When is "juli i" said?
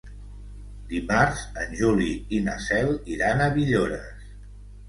1.81-2.39